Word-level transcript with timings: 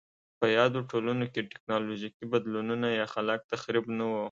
په 0.39 0.45
یادو 0.57 0.79
ټولنو 0.91 1.25
کې 1.33 1.47
ټکنالوژیکي 1.51 2.25
بدلونونه 2.33 2.87
یا 2.99 3.05
خلاق 3.13 3.41
تخریب 3.51 3.85
نه 3.97 4.05
و 4.11 4.13